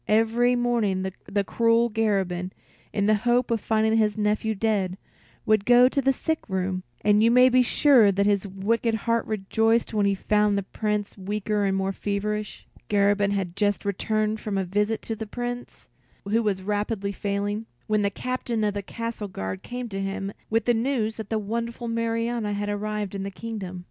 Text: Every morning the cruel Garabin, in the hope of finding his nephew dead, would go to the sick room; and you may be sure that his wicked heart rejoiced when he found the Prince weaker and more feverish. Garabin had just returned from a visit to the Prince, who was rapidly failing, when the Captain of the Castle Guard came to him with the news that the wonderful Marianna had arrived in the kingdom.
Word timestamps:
Every 0.07 0.55
morning 0.55 1.13
the 1.25 1.43
cruel 1.43 1.87
Garabin, 1.91 2.51
in 2.91 3.05
the 3.05 3.13
hope 3.21 3.51
of 3.51 3.61
finding 3.61 3.97
his 3.97 4.17
nephew 4.17 4.55
dead, 4.55 4.97
would 5.45 5.63
go 5.63 5.87
to 5.87 6.01
the 6.01 6.11
sick 6.11 6.39
room; 6.49 6.81
and 7.01 7.21
you 7.21 7.29
may 7.29 7.49
be 7.49 7.61
sure 7.61 8.11
that 8.11 8.25
his 8.25 8.47
wicked 8.47 8.95
heart 8.95 9.27
rejoiced 9.27 9.93
when 9.93 10.07
he 10.07 10.15
found 10.15 10.57
the 10.57 10.63
Prince 10.63 11.19
weaker 11.19 11.65
and 11.65 11.77
more 11.77 11.91
feverish. 11.91 12.65
Garabin 12.89 13.29
had 13.29 13.55
just 13.55 13.85
returned 13.85 14.39
from 14.39 14.57
a 14.57 14.63
visit 14.65 15.03
to 15.03 15.15
the 15.15 15.27
Prince, 15.27 15.87
who 16.27 16.41
was 16.41 16.63
rapidly 16.63 17.11
failing, 17.11 17.67
when 17.85 18.01
the 18.01 18.09
Captain 18.09 18.63
of 18.63 18.73
the 18.73 18.81
Castle 18.81 19.27
Guard 19.27 19.61
came 19.61 19.87
to 19.89 20.01
him 20.01 20.33
with 20.49 20.65
the 20.65 20.73
news 20.73 21.17
that 21.17 21.29
the 21.29 21.37
wonderful 21.37 21.87
Marianna 21.87 22.53
had 22.53 22.69
arrived 22.69 23.13
in 23.13 23.21
the 23.21 23.29
kingdom. 23.29 23.79